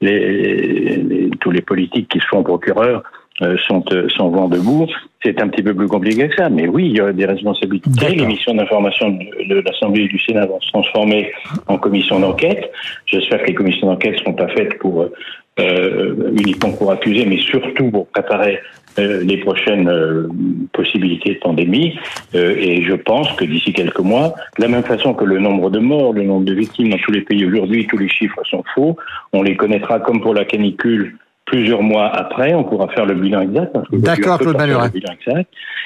les, 0.00 1.30
tous 1.40 1.50
les 1.50 1.62
politiques 1.62 2.08
qui 2.08 2.18
se 2.18 2.26
font 2.26 2.42
procureurs 2.42 3.02
euh, 3.42 3.56
sont, 3.66 3.84
sont 4.08 4.30
vent 4.30 4.48
debout. 4.48 4.86
C'est 5.22 5.40
un 5.42 5.48
petit 5.48 5.62
peu 5.62 5.74
plus 5.74 5.88
compliqué 5.88 6.28
que 6.28 6.36
ça, 6.36 6.48
mais 6.48 6.68
oui, 6.68 6.86
il 6.86 6.96
y 6.96 7.00
a 7.00 7.12
des 7.12 7.26
responsabilités. 7.26 7.90
Les 8.14 8.26
missions 8.26 8.54
d'information 8.54 9.10
de, 9.10 9.48
de 9.48 9.60
l'Assemblée 9.60 10.04
et 10.04 10.08
du 10.08 10.18
Sénat 10.18 10.46
vont 10.46 10.60
se 10.60 10.68
transformer 10.68 11.32
en 11.66 11.78
commissions 11.78 12.18
d'enquête. 12.18 12.70
J'espère 13.06 13.42
que 13.42 13.48
les 13.48 13.54
commissions 13.54 13.88
d'enquête 13.88 14.14
ne 14.14 14.18
seront 14.18 14.34
pas 14.34 14.48
faites 14.48 14.78
pour 14.78 15.02
euh, 15.02 15.12
uniquement 15.58 16.72
pour 16.72 16.92
accuser, 16.92 17.24
mais 17.24 17.38
surtout 17.38 17.90
pour 17.90 18.06
préparer 18.08 18.60
euh, 18.98 19.22
les 19.22 19.36
prochaines 19.36 19.88
euh, 19.88 20.26
possibilités 20.72 21.34
de 21.34 21.38
pandémie. 21.38 21.98
Euh, 22.34 22.54
et 22.56 22.82
je 22.82 22.94
pense 22.94 23.30
que 23.32 23.44
d'ici 23.44 23.74
quelques 23.74 24.00
mois, 24.00 24.34
de 24.56 24.62
la 24.62 24.68
même 24.68 24.84
façon 24.84 25.12
que 25.12 25.24
le 25.24 25.38
nombre 25.38 25.68
de 25.68 25.78
morts, 25.78 26.14
le 26.14 26.22
nombre 26.22 26.46
de 26.46 26.54
victimes 26.54 26.88
dans 26.88 26.96
tous 26.98 27.12
les 27.12 27.20
pays 27.20 27.44
aujourd'hui, 27.44 27.86
tous 27.86 27.98
les 27.98 28.08
chiffres 28.08 28.40
sont 28.48 28.64
faux, 28.74 28.96
on 29.34 29.42
les 29.42 29.54
connaîtra 29.54 30.00
comme 30.00 30.22
pour 30.22 30.32
la 30.32 30.46
canicule 30.46 31.18
plusieurs 31.44 31.82
mois 31.82 32.06
après, 32.06 32.54
on 32.54 32.64
pourra 32.64 32.88
faire 32.88 33.04
le 33.04 33.14
bilan 33.14 33.42
exact. 33.42 33.76
D'accord, 33.92 34.38
Claude 34.38 34.56
Malhuret. 34.56 34.90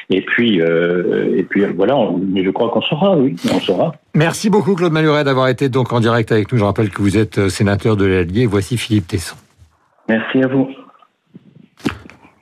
Et 0.08 0.22
puis, 0.22 0.60
euh, 0.60 1.36
et 1.36 1.42
puis 1.42 1.64
voilà, 1.64 1.98
mais 2.32 2.44
je 2.44 2.50
crois 2.50 2.70
qu'on 2.70 2.80
saura, 2.80 3.16
oui, 3.16 3.34
on 3.52 3.58
saura. 3.58 3.92
Merci 4.14 4.50
beaucoup, 4.50 4.76
Claude 4.76 4.92
Malhuret, 4.92 5.24
d'avoir 5.24 5.48
été 5.48 5.68
donc 5.68 5.92
en 5.92 5.98
direct 5.98 6.30
avec 6.30 6.52
nous. 6.52 6.58
Je 6.58 6.64
rappelle 6.64 6.90
que 6.90 7.02
vous 7.02 7.18
êtes 7.18 7.48
sénateur 7.48 7.96
de 7.96 8.06
l'Allier. 8.06 8.46
Voici 8.46 8.78
Philippe 8.78 9.08
Tesson. 9.08 9.36
Merci 10.10 10.42
à 10.42 10.48
vous. 10.48 10.68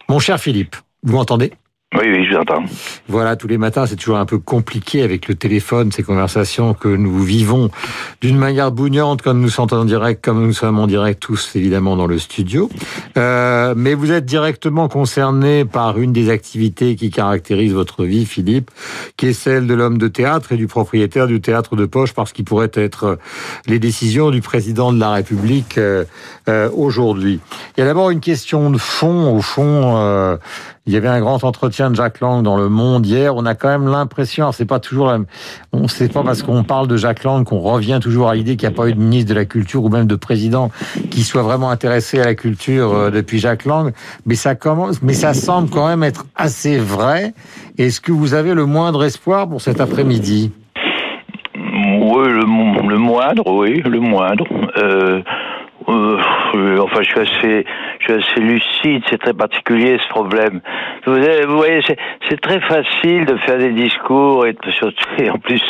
Mon 0.08 0.18
cher 0.18 0.40
Philippe, 0.40 0.74
vous 1.02 1.12
m'entendez? 1.12 1.52
Oui, 1.94 2.04
oui, 2.04 2.26
je 2.26 2.34
vous 2.34 2.40
entends. 2.40 2.64
Voilà, 3.08 3.36
tous 3.36 3.48
les 3.48 3.56
matins, 3.56 3.86
c'est 3.86 3.96
toujours 3.96 4.18
un 4.18 4.26
peu 4.26 4.38
compliqué 4.38 5.02
avec 5.02 5.26
le 5.26 5.34
téléphone, 5.34 5.90
ces 5.90 6.02
conversations 6.02 6.74
que 6.74 6.88
nous 6.88 7.18
vivons 7.20 7.70
d'une 8.20 8.36
manière 8.36 8.72
bougnante, 8.72 9.22
comme 9.22 9.40
nous 9.40 9.48
sommes 9.48 9.68
en 9.72 9.86
direct, 9.86 10.22
comme 10.22 10.44
nous 10.44 10.52
sommes 10.52 10.78
en 10.78 10.86
direct 10.86 11.20
tous, 11.20 11.56
évidemment, 11.56 11.96
dans 11.96 12.06
le 12.06 12.18
studio. 12.18 12.68
Euh, 13.16 13.72
mais 13.74 13.94
vous 13.94 14.12
êtes 14.12 14.26
directement 14.26 14.88
concerné 14.88 15.64
par 15.64 15.98
une 15.98 16.12
des 16.12 16.28
activités 16.28 16.94
qui 16.94 17.10
caractérise 17.10 17.72
votre 17.72 18.04
vie, 18.04 18.26
Philippe, 18.26 18.70
qui 19.16 19.28
est 19.28 19.32
celle 19.32 19.66
de 19.66 19.72
l'homme 19.72 19.96
de 19.96 20.08
théâtre 20.08 20.52
et 20.52 20.56
du 20.56 20.66
propriétaire 20.66 21.26
du 21.26 21.40
théâtre 21.40 21.74
de 21.74 21.86
poche, 21.86 22.12
parce 22.12 22.32
qu'il 22.32 22.44
pourrait 22.44 22.70
être 22.74 23.18
les 23.66 23.78
décisions 23.78 24.30
du 24.30 24.42
président 24.42 24.92
de 24.92 25.00
la 25.00 25.12
République 25.12 25.78
euh, 25.78 26.04
euh, 26.48 26.68
aujourd'hui. 26.74 27.40
Il 27.76 27.80
y 27.80 27.82
a 27.82 27.86
d'abord 27.86 28.10
une 28.10 28.20
question 28.20 28.70
de 28.70 28.78
fond, 28.78 29.34
au 29.34 29.40
fond, 29.40 29.96
euh, 29.96 30.36
Il 30.88 30.94
y 30.94 30.96
avait 30.96 31.08
un 31.08 31.20
grand 31.20 31.44
entretien 31.44 31.90
de 31.90 31.96
Jacques 31.96 32.20
Lang 32.20 32.42
dans 32.42 32.56
Le 32.56 32.70
Monde 32.70 33.04
hier. 33.04 33.36
On 33.36 33.44
a 33.44 33.54
quand 33.54 33.68
même 33.68 33.88
l'impression, 33.88 34.52
c'est 34.52 34.64
pas 34.64 34.80
toujours, 34.80 35.12
on 35.74 35.86
sait 35.86 36.08
pas 36.08 36.22
parce 36.22 36.42
qu'on 36.42 36.64
parle 36.64 36.88
de 36.88 36.96
Jacques 36.96 37.24
Lang 37.24 37.44
qu'on 37.44 37.58
revient 37.58 37.98
toujours 38.00 38.30
à 38.30 38.34
l'idée 38.34 38.56
qu'il 38.56 38.66
n'y 38.66 38.74
a 38.74 38.76
pas 38.76 38.88
eu 38.88 38.94
de 38.94 38.98
ministre 38.98 39.28
de 39.28 39.34
la 39.34 39.44
culture 39.44 39.84
ou 39.84 39.90
même 39.90 40.06
de 40.06 40.16
président 40.16 40.70
qui 41.10 41.24
soit 41.24 41.42
vraiment 41.42 41.68
intéressé 41.68 42.20
à 42.20 42.24
la 42.24 42.34
culture 42.34 42.94
euh, 42.94 43.10
depuis 43.10 43.38
Jacques 43.38 43.66
Lang. 43.66 43.92
Mais 44.24 44.34
ça 44.34 44.54
commence, 44.54 45.02
mais 45.02 45.12
ça 45.12 45.34
semble 45.34 45.68
quand 45.68 45.86
même 45.86 46.02
être 46.02 46.24
assez 46.34 46.78
vrai. 46.78 47.34
Est-ce 47.76 48.00
que 48.00 48.10
vous 48.10 48.32
avez 48.32 48.54
le 48.54 48.64
moindre 48.64 49.04
espoir 49.04 49.46
pour 49.46 49.60
cet 49.60 49.82
après-midi? 49.82 50.52
Oui, 51.54 52.28
le, 52.28 52.40
le, 52.88 52.98
moindre, 52.98 53.46
oui, 53.52 53.82
le 53.84 54.00
moindre. 54.00 54.44
Euh, 54.78 55.20
euh, 55.88 56.78
enfin, 56.80 57.00
je 57.02 57.08
suis 57.08 57.20
assez, 57.20 57.66
je 58.00 58.04
suis 58.04 58.12
assez 58.12 58.40
lucide. 58.40 59.02
C'est 59.08 59.18
très 59.18 59.32
particulier 59.32 59.98
ce 60.02 60.08
problème. 60.08 60.60
Vous, 61.06 61.56
voyez, 61.56 61.80
c'est 62.28 62.40
très 62.40 62.60
facile 62.60 63.24
de 63.24 63.36
faire 63.38 63.58
des 63.58 63.72
discours 63.72 64.46
et, 64.46 64.56
et 65.18 65.30
en 65.30 65.38
plus, 65.38 65.62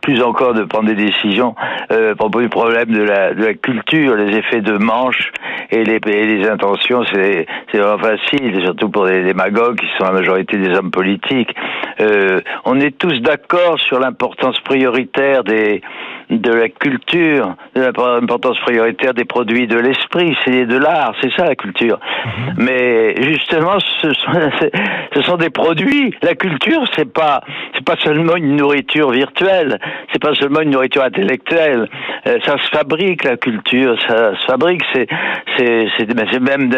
plus 0.00 0.22
encore 0.22 0.54
de 0.54 0.64
prendre 0.64 0.86
des 0.86 0.94
décisions 0.94 1.54
euh, 1.92 2.12
à 2.12 2.14
propos 2.14 2.40
du 2.40 2.48
problème 2.48 2.88
de 2.88 3.02
la, 3.02 3.34
de 3.34 3.44
la 3.44 3.54
culture, 3.54 4.16
les 4.16 4.36
effets 4.36 4.62
de 4.62 4.78
manche 4.78 5.30
et 5.70 5.84
les, 5.84 6.00
et 6.06 6.26
les 6.26 6.48
intentions. 6.48 7.02
C'est 7.12 7.46
vraiment 7.74 7.98
facile, 7.98 8.60
surtout 8.62 8.88
pour 8.88 9.06
les 9.06 9.24
démagogues 9.24 9.78
qui 9.78 9.86
sont 9.98 10.04
la 10.04 10.12
majorité 10.12 10.56
des 10.56 10.74
hommes 10.74 10.90
politiques. 10.90 11.54
Euh, 12.00 12.40
on 12.64 12.80
est 12.80 12.96
tous 12.96 13.20
d'accord 13.20 13.78
sur 13.78 13.98
l'importance 13.98 14.58
prioritaire 14.60 15.44
des 15.44 15.82
de 16.30 16.52
la 16.52 16.68
culture, 16.68 17.54
de 17.74 17.82
l'importance 17.82 18.58
prioritaire 18.60 19.14
des 19.14 19.24
produits 19.34 19.66
de 19.66 19.78
l'esprit, 19.78 20.36
c'est 20.44 20.64
de 20.64 20.78
l'art, 20.78 21.12
c'est 21.20 21.32
ça 21.36 21.44
la 21.44 21.56
culture. 21.56 21.98
Mhm. 21.98 22.54
Mais 22.58 23.20
justement, 23.20 23.80
ce 24.00 24.12
sont, 24.14 24.32
ce 25.14 25.22
sont 25.22 25.36
des 25.36 25.50
produits. 25.50 26.14
La 26.22 26.36
culture, 26.36 26.84
c'est 26.94 27.12
pas, 27.12 27.40
c'est 27.74 27.84
pas 27.84 27.96
seulement 28.04 28.36
une 28.36 28.54
nourriture 28.54 29.10
virtuelle, 29.10 29.80
c'est 30.12 30.22
pas 30.22 30.34
seulement 30.36 30.60
une 30.60 30.70
nourriture 30.70 31.02
intellectuelle. 31.02 31.88
Euh, 32.28 32.38
ça 32.46 32.58
se 32.58 32.68
fabrique 32.68 33.24
la 33.24 33.36
culture, 33.36 34.00
ça 34.06 34.38
se 34.38 34.46
fabrique. 34.46 34.82
C'est, 34.94 35.08
c'est, 35.56 35.88
c'est, 35.98 36.40
même 36.40 36.70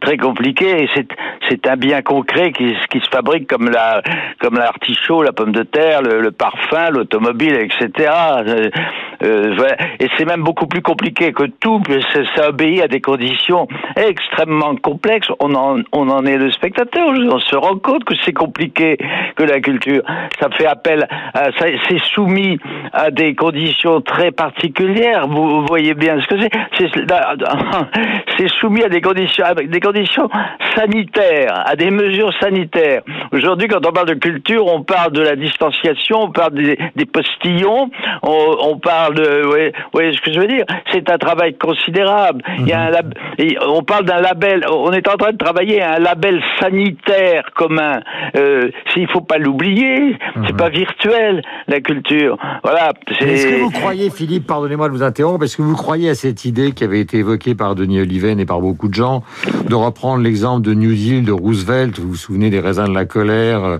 très 0.00 0.16
compliqué. 0.16 0.88
C'est, 0.94 1.08
c'est 1.48 1.66
un 1.66 1.76
bien 1.76 2.00
concret 2.02 2.52
qui, 2.52 2.76
qui 2.90 3.00
se 3.00 3.08
fabrique 3.10 3.48
comme 3.48 3.68
la, 3.70 4.02
comme 4.40 4.54
l'artichaut, 4.54 5.24
la 5.24 5.32
pomme 5.32 5.52
de 5.52 5.64
terre, 5.64 6.00
le, 6.02 6.20
le 6.20 6.30
parfum, 6.30 6.90
l'automobile, 6.90 7.56
etc. 7.56 8.10
Euh, 9.22 9.56
et 10.00 10.08
c'est 10.16 10.24
même 10.24 10.42
beaucoup 10.42 10.66
plus 10.66 10.82
compliqué 10.82 11.32
que 11.32 11.44
tout, 11.44 11.80
ça 12.36 12.48
obéit 12.48 12.82
à 12.82 12.88
des 12.88 13.00
conditions 13.00 13.66
extrêmement 13.96 14.74
complexes. 14.76 15.28
On 15.40 15.54
en, 15.54 16.26
est 16.26 16.36
le 16.36 16.50
spectateur, 16.50 17.10
on 17.10 17.38
se 17.38 17.56
rend 17.56 17.76
compte 17.78 18.04
que 18.04 18.14
c'est 18.24 18.32
compliqué, 18.32 18.96
que 19.36 19.42
la 19.42 19.60
culture, 19.60 20.02
ça 20.40 20.48
fait 20.50 20.66
appel, 20.66 21.06
c'est 21.88 22.00
soumis 22.14 22.58
à 22.92 23.10
des 23.10 23.34
conditions 23.34 24.00
très 24.00 24.30
particulières. 24.30 25.26
Vous, 25.28 25.66
voyez 25.66 25.94
bien 25.94 26.20
ce 26.20 26.26
que 26.26 26.40
c'est. 26.40 26.50
C'est 28.36 28.48
soumis 28.48 28.82
à 28.82 28.88
des 28.88 29.00
conditions, 29.00 29.44
avec 29.44 29.70
des 29.70 29.78
conditions 29.78 30.28
sanitaires, 30.76 31.62
à 31.66 31.76
des 31.76 31.90
mesures 31.90 32.32
sanitaires. 32.40 33.02
Aujourd'hui, 33.32 33.68
quand 33.68 33.86
on 33.86 33.92
parle 33.92 34.08
de 34.08 34.14
culture, 34.14 34.66
on 34.66 34.82
parle 34.82 35.12
de 35.12 35.22
la 35.22 35.36
distanciation, 35.36 36.22
on 36.22 36.30
parle 36.30 36.54
des, 36.54 37.06
postillons, 37.06 37.90
on, 38.22 38.56
on 38.60 38.78
parle 38.78 39.14
de, 39.14 39.46
oui, 39.46 39.72
oui, 39.94 40.14
ce 40.14 40.20
que 40.20 40.32
je 40.32 40.40
veux 40.40 40.48
dire, 40.48 40.64
c'est 40.92 41.08
un 41.10 41.18
travail 41.18 41.54
considérable. 41.54 41.93
Il 42.58 42.66
y 42.66 42.72
a 42.72 42.82
un 42.82 42.92
on 43.66 43.82
parle 43.82 44.04
d'un 44.04 44.20
label, 44.20 44.64
on 44.70 44.92
est 44.92 45.08
en 45.08 45.16
train 45.16 45.32
de 45.32 45.36
travailler 45.36 45.82
à 45.82 45.94
un 45.94 45.98
label 45.98 46.40
sanitaire 46.60 47.44
commun. 47.54 48.00
Euh, 48.36 48.70
S'il 48.92 49.08
faut 49.08 49.20
pas 49.20 49.38
l'oublier, 49.38 50.16
c'est 50.34 50.52
mhm. 50.52 50.56
pas 50.56 50.68
virtuel 50.68 51.42
la 51.68 51.80
culture. 51.80 52.36
Voilà. 52.62 52.92
Est-ce 53.20 53.46
que 53.46 53.60
vous 53.60 53.70
croyez, 53.70 54.10
Philippe, 54.10 54.46
pardonnez-moi 54.46 54.88
de 54.88 54.94
vous 54.94 55.02
interrompre, 55.02 55.44
est-ce 55.44 55.56
que 55.56 55.62
vous 55.62 55.76
croyez 55.76 56.10
à 56.10 56.14
cette 56.14 56.44
idée 56.44 56.72
qui 56.72 56.84
avait 56.84 57.00
été 57.00 57.18
évoquée 57.18 57.54
par 57.54 57.74
Denis 57.74 58.00
Oliven 58.00 58.38
et 58.40 58.46
par 58.46 58.60
beaucoup 58.60 58.88
de 58.88 58.94
gens 58.94 59.22
de 59.68 59.74
reprendre 59.74 60.22
l'exemple 60.22 60.62
de 60.62 60.74
New 60.74 60.92
Deal 60.92 61.24
de 61.24 61.32
Roosevelt, 61.32 61.98
vous 61.98 62.10
vous 62.10 62.16
souvenez 62.16 62.50
des 62.50 62.60
raisins 62.60 62.88
de 62.88 62.94
la 62.94 63.04
colère, 63.04 63.64
euh, 63.64 63.78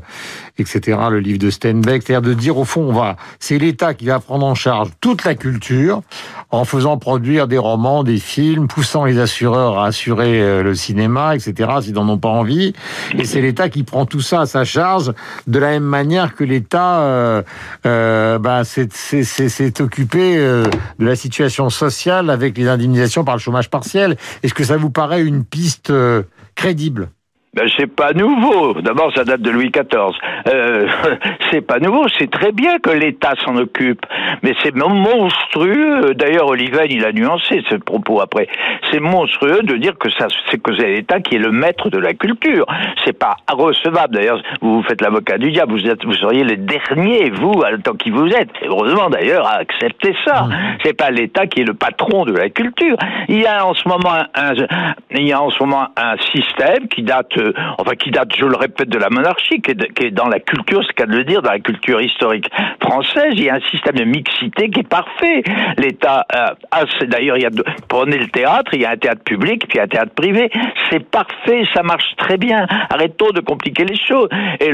etc., 0.59 0.99
le 1.11 1.21
livre 1.21 1.39
de 1.39 1.51
Steinbeck, 1.51 2.03
c'est-à-dire 2.05 2.29
de 2.29 2.35
dire 2.35 2.59
au 2.59 2.65
fond, 2.65 2.83
on 2.83 2.93
va, 2.93 3.17
c'est 3.39 3.59
l'État 3.59 3.95
qui 3.95 4.07
va 4.07 4.21
prendre 4.21 4.47
en 4.47 4.55
charge 4.55 4.91
toute 5.01 5.25
la 5.25 5.35
culture 5.35 6.03
en 6.51 6.65
faisant 6.65 6.97
produire 6.99 7.49
des 7.49 7.59
romans, 7.59 8.05
des 8.05 8.19
films, 8.19 8.69
poussant 8.69 9.05
les 9.05 9.19
assureurs 9.19 9.79
à 9.79 9.87
assurer 9.87 10.41
euh, 10.41 10.63
le 10.63 10.75
cinéma, 10.75 11.35
etc., 11.35 11.71
s'ils 11.83 11.95
n'en 11.95 12.09
ont 12.09 12.19
pas 12.19 12.29
envie. 12.29 12.75
Et 13.19 13.25
c'est 13.25 13.41
l'État 13.41 13.69
qui 13.69 13.83
prend 13.83 14.07
tout 14.07 14.21
ça 14.21 14.43
à 14.43 14.47
sa 14.47 14.65
charge, 14.65 15.13
de 15.47 15.59
la 15.59 15.71
même 15.71 15.83
manière 15.85 16.35
que 16.35 16.45
l'État 16.45 17.01
euh, 17.01 17.43
euh, 17.87 18.39
bah, 18.39 18.63
s'est 18.65 19.83
occupé 19.83 20.37
euh, 20.37 20.65
de 20.99 21.07
la 21.07 21.17
situation 21.17 21.71
sociale 21.71 22.31
avec 22.31 22.57
les 22.57 22.69
indemnisations 22.69 23.25
par 23.25 23.37
le 23.37 23.41
chômage 23.41 23.71
partiel. 23.71 24.17
Est-ce 24.43 24.55
que 24.55 24.65
ça 24.65 24.77
vous 24.77 24.91
paraît 24.91 25.23
une 25.23 25.45
piste 25.45 25.93
crédible? 26.55 27.11
Ben, 27.55 27.69
c'est 27.77 27.87
pas 27.87 28.13
nouveau. 28.13 28.75
D'abord, 28.81 29.13
ça 29.15 29.25
date 29.25 29.41
de 29.41 29.51
Louis 29.51 29.71
XIV. 29.71 30.13
Euh, 30.49 30.89
c'est 31.51 31.61
pas 31.61 31.79
nouveau. 31.79 32.07
C'est 32.19 32.31
très 32.31 32.53
bien 32.53 32.79
que 32.79 32.91
l'État 32.91 33.35
s'en 33.45 33.57
occupe, 33.57 34.05
mais 34.43 34.55
c'est 34.63 34.75
monstrueux. 34.75 36.15
D'ailleurs, 36.15 36.49
Oliven, 36.49 36.87
il 36.91 37.05
a 37.05 37.13
nuancé 37.13 37.63
ce 37.71 37.77
propos 37.77 38.21
après. 38.21 38.49
C'est 38.91 39.01
monstrueux 39.01 39.63
de 39.63 39.77
dire 39.77 39.97
que 39.97 40.11
ça, 40.11 40.27
c'est 40.51 40.61
que 40.61 40.75
c'est 40.77 40.89
l'État 40.89 41.21
qui 41.21 41.37
est 41.37 41.39
le 41.39 41.53
maître 41.53 41.91
de 41.91 41.99
la 41.99 42.15
culture. 42.15 42.67
C'est 43.05 43.19
pas 43.19 43.37
recevable. 43.51 44.15
D'ailleurs, 44.15 44.43
vous 44.61 44.77
vous 44.77 44.83
faites 44.83 45.01
l'avocat 45.01 45.39
du 45.39 45.53
diable. 45.53 45.73
Vous 45.73 45.87
êtes, 45.87 46.05
vous 46.05 46.15
seriez 46.15 46.45
le 46.45 46.57
dernier, 46.57 47.31
vous, 47.31 47.63
tant 47.85 47.95
qui 47.95 48.11
vous 48.11 48.29
êtes. 48.29 48.51
heureusement, 48.67 49.11
d'ailleurs, 49.11 49.47
à 49.47 49.59
accepter 49.59 50.15
ça. 50.25 50.43
Mmh. 50.43 50.55
C'est 50.85 50.95
pas 50.95 51.11
l'État 51.11 51.47
qui 51.47 51.61
est 51.61 51.65
le 51.65 51.75
patron 51.75 52.25
de 52.25 52.33
la 52.33 52.49
culture. 52.49 52.97
Il 53.29 53.41
y 53.41 53.47
a 53.47 53.65
en 53.65 53.75
ce 53.75 53.89
moment 53.89 54.25
un, 54.35 54.53
il 55.11 55.27
y 55.27 55.33
a 55.33 55.41
en 55.41 55.51
ce 55.51 55.63
moment 55.63 55.89
un 55.97 56.17
système 56.35 56.89
qui 56.89 57.03
date 57.03 57.39
enfin 57.79 57.95
qui 57.95 58.11
date, 58.11 58.35
je 58.37 58.45
le 58.45 58.57
répète, 58.57 58.89
de 58.89 58.99
la 58.99 59.11
monarchie, 59.11 59.61
qui 59.61 59.73
est, 59.73 60.11
dans 60.11 60.29
la 60.29 60.41
culture, 60.41 60.83
ce 60.85 60.93
qu'à 60.93 61.07
de 61.07 61.17
le 61.17 61.25
dire, 61.25 61.43
dans 61.43 61.51
la 61.51 61.61
culture 61.61 62.01
historique 62.01 62.51
française, 62.81 63.33
il 63.33 63.45
y 63.45 63.51
a 63.51 63.55
un 63.55 63.61
système 63.71 63.95
de 63.97 64.05
mixité 64.05 64.71
qui 64.71 64.81
est 64.81 64.89
parfait. 64.89 65.43
L'État 65.79 66.27
euh, 66.35 67.07
d'ailleurs, 67.07 67.37
il 67.37 67.43
y 67.43 67.47
a, 67.47 67.51
prenez 67.89 68.19
le 68.19 68.29
théâtre, 68.29 68.73
il 68.75 68.83
y 68.83 68.85
a 68.85 68.91
un 68.91 68.97
théâtre 68.97 69.23
public, 69.25 69.67
puis 69.69 69.81
un 69.81 69.87
théâtre 69.87 70.13
privé, 70.15 70.51
c'est 70.91 71.05
parfait, 71.09 71.65
ça 71.75 71.83
marche 71.83 72.15
très 72.17 72.37
bien. 72.37 72.67
Arrêtons 72.91 73.31
de 73.31 73.41
compliquer 73.41 73.85
les 73.85 73.97
choses. 73.97 74.29
Et 74.61 74.71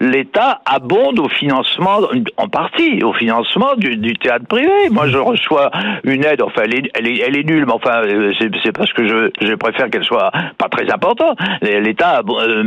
l'État 0.00 0.60
abonde 0.64 1.18
au 1.18 1.28
financement, 1.28 2.00
en 2.36 2.48
partie, 2.48 3.02
au 3.02 3.12
financement 3.12 3.74
du, 3.76 4.14
théâtre 4.14 4.46
privé. 4.46 4.88
Moi, 4.90 5.08
je 5.08 5.18
reçois 5.18 5.70
une 6.04 6.24
aide, 6.24 6.42
enfin, 6.42 6.62
elle 6.64 7.36
est, 7.36 7.44
nulle, 7.44 7.66
mais 7.66 7.72
enfin, 7.72 8.02
euh, 8.04 8.32
c'est 8.62 8.72
parce 8.72 8.92
que 8.92 9.06
je 9.06 9.54
préfère 9.54 9.90
qu'elle 9.90 10.04
soit 10.04 10.30
pas 10.56 10.68
très 10.68 10.90
importante 10.90 11.38
l'État 11.80 12.22
euh, 12.28 12.64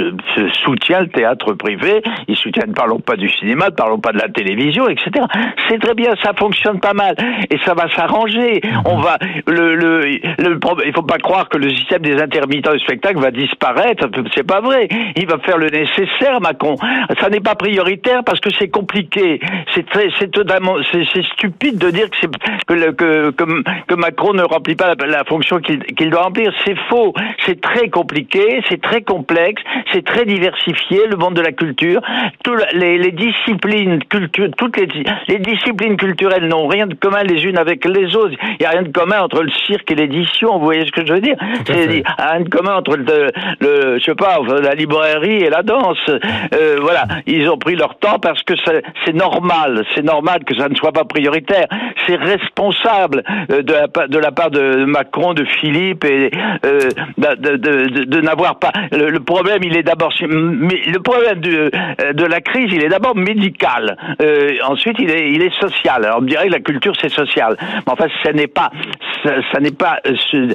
euh, 0.00 0.48
soutient 0.64 1.00
le 1.00 1.08
théâtre 1.08 1.52
privé, 1.54 2.02
il 2.26 2.36
soutient, 2.36 2.64
ne 2.66 2.72
parlons 2.72 3.00
pas 3.00 3.16
du 3.16 3.28
cinéma, 3.28 3.66
ne 3.66 3.74
parlons 3.74 3.98
pas 3.98 4.12
de 4.12 4.18
la 4.18 4.28
télévision, 4.28 4.88
etc. 4.88 5.10
C'est 5.68 5.78
très 5.78 5.94
bien, 5.94 6.12
ça 6.22 6.32
fonctionne 6.34 6.80
pas 6.80 6.94
mal 6.94 7.14
et 7.50 7.58
ça 7.64 7.74
va 7.74 7.88
s'arranger. 7.94 8.60
On 8.84 8.98
va 8.98 9.18
il 9.48 10.92
faut 10.94 11.02
pas 11.02 11.18
croire 11.18 11.48
que 11.48 11.58
le 11.58 11.70
système 11.70 12.02
des 12.02 12.20
intermittents 12.20 12.72
du 12.72 12.78
spectacle 12.80 13.18
va 13.18 13.30
disparaître, 13.30 14.08
c'est 14.34 14.46
pas 14.46 14.60
vrai. 14.60 14.88
Il 15.16 15.26
va 15.26 15.38
faire 15.38 15.58
le 15.58 15.68
nécessaire, 15.68 16.40
Macron. 16.40 16.76
Ça 17.20 17.28
n'est 17.28 17.40
pas 17.40 17.54
prioritaire 17.54 18.22
parce 18.24 18.40
que 18.40 18.50
c'est 18.58 18.68
compliqué. 18.68 19.40
C'est 19.74 19.86
c'est 19.92 21.24
stupide 21.32 21.78
de 21.78 21.90
dire 21.90 22.08
que, 22.66 22.90
que, 22.92 23.30
que, 23.30 23.94
Macron 23.94 24.32
ne 24.32 24.42
remplit 24.42 24.76
pas 24.76 24.94
la, 24.94 25.24
fonction 25.24 25.58
qu'il 25.58 26.10
doit 26.10 26.22
remplir. 26.22 26.52
C'est 26.64 26.76
faux. 26.88 27.12
C'est 27.46 27.60
très 27.60 27.88
compliqué 27.88 28.37
c'est 28.68 28.80
très 28.80 29.02
complexe, 29.02 29.62
c'est 29.92 30.04
très 30.04 30.24
diversifié, 30.24 31.06
le 31.06 31.16
monde 31.16 31.34
de 31.34 31.40
la 31.40 31.52
culture. 31.52 32.00
Toutes 32.44 32.64
les, 32.74 33.10
disciplines 33.12 34.02
culturelles, 34.04 34.52
toutes 34.56 34.76
les, 34.76 35.38
disciplines 35.38 35.96
culturelles 35.96 36.46
n'ont 36.46 36.66
rien 36.66 36.86
de 36.86 36.94
commun 36.94 37.22
les 37.22 37.44
unes 37.44 37.58
avec 37.58 37.84
les 37.84 38.14
autres. 38.16 38.34
Il 38.42 38.56
n'y 38.60 38.66
a 38.66 38.70
rien 38.70 38.82
de 38.82 38.92
commun 38.92 39.20
entre 39.20 39.42
le 39.42 39.50
cirque 39.66 39.90
et 39.90 39.94
l'édition, 39.94 40.58
vous 40.58 40.64
voyez 40.64 40.86
ce 40.86 40.92
que 40.92 41.06
je 41.06 41.12
veux 41.12 41.20
dire? 41.20 41.36
A 42.18 42.32
rien 42.32 42.40
de 42.40 42.48
commun 42.48 42.76
entre 42.76 42.96
le, 42.96 43.30
le, 43.60 43.98
je 43.98 44.04
sais 44.04 44.14
pas, 44.14 44.38
la 44.62 44.74
librairie 44.74 45.42
et 45.42 45.50
la 45.50 45.62
danse. 45.62 45.98
Euh, 46.08 46.78
voilà, 46.80 47.04
ils 47.26 47.48
ont 47.48 47.58
pris 47.58 47.76
leur 47.76 47.98
temps 47.98 48.18
parce 48.18 48.42
que 48.42 48.54
c'est 49.04 49.14
normal, 49.14 49.84
c'est 49.94 50.04
normal 50.04 50.44
que 50.44 50.54
ça 50.56 50.68
ne 50.68 50.74
soit 50.74 50.92
pas 50.92 51.04
prioritaire. 51.04 51.66
C'est 52.06 52.16
responsable 52.16 53.22
euh, 53.50 53.62
de 53.62 53.72
la, 53.72 54.06
de 54.06 54.18
la 54.18 54.32
part 54.32 54.50
de 54.50 54.84
Macron, 54.84 55.34
de 55.34 55.44
Philippe 55.44 56.04
et 56.04 56.30
euh, 56.64 56.88
de, 57.16 57.56
de, 57.56 58.04
de 58.04 58.20
n'avoir 58.28 58.58
pas. 58.58 58.72
Le, 58.92 59.18
problème, 59.20 59.62
il 59.62 59.76
est 59.76 59.82
d'abord, 59.82 60.12
le 60.20 60.98
problème 60.98 61.40
de, 61.40 61.70
de 62.12 62.24
la 62.24 62.40
crise, 62.40 62.70
il 62.72 62.82
est 62.84 62.88
d'abord 62.88 63.16
médical. 63.16 63.96
Euh, 64.22 64.50
ensuite, 64.66 64.96
il 64.98 65.10
est, 65.10 65.32
il 65.32 65.42
est 65.42 65.54
social. 65.60 66.04
Alors, 66.04 66.18
on 66.18 66.22
me 66.22 66.28
dirait 66.28 66.46
que 66.48 66.52
la 66.52 66.60
culture, 66.60 66.92
c'est 67.00 67.10
social. 67.10 67.56
Mais 67.60 67.92
enfin, 67.92 68.06
ça 68.22 68.32
n'est 68.32 68.46
pas, 68.46 68.70
ça, 69.24 69.60
n'est 69.60 69.70
pas 69.70 70.00
euh, 70.04 70.52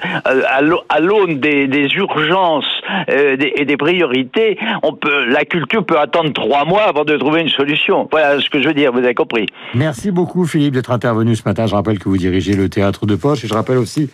à 0.90 1.00
l'aune 1.00 1.40
des, 1.40 1.68
des, 1.68 1.88
urgences 1.96 2.66
euh, 3.10 3.36
et 3.40 3.66
des 3.66 3.78
priorités. 3.78 4.58
On 4.82 4.94
peut, 4.94 5.26
la 5.26 5.46
culture 5.46 5.86
peut 5.86 6.00
attendre 6.00 6.32
trois 6.34 6.66
mois 6.66 6.84
avant 6.84 7.04
de 7.04 7.16
trouver 7.18 7.42
une 7.42 7.50
solution. 7.50 8.08
Voilà 8.12 8.40
ce 8.40 8.50
que 8.50 8.62
je 8.62 8.68
veux 8.68 8.74
dire. 8.74 8.92
Vous 8.92 9.00
avez 9.00 9.14
compris. 9.14 9.46
Merci 9.74 10.12
beaucoup, 10.12 10.46
Philippe, 10.46 10.74
d'être 10.74 10.92
intervenu 10.92 11.36
ce 11.36 11.44
matin. 11.46 11.68
Je 11.68 11.76
rappelle 11.76 12.00
que 12.00 12.10
vous 12.10 12.18
dirigez 12.18 12.54
le 12.54 12.70
théâtre 12.70 13.06
de 13.06 13.16
poche 13.16 13.44
et 13.44 13.48
je 13.48 13.54
rappelle 13.54 13.78
aussi 13.78 14.10